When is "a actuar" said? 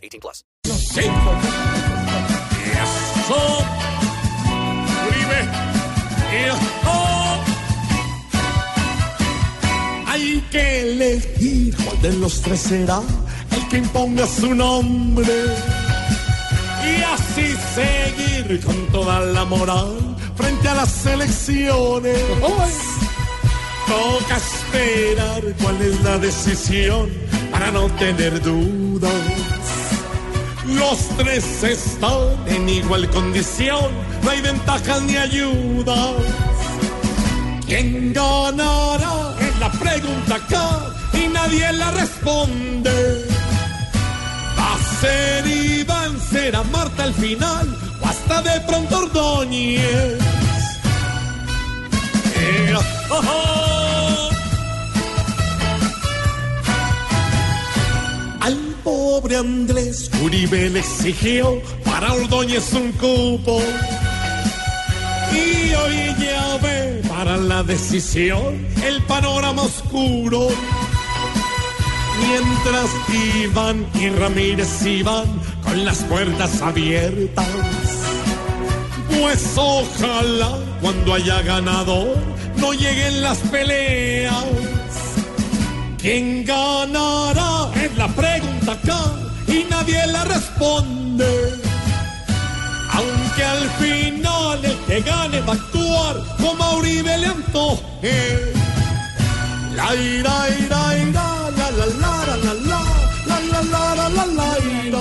95.52-96.16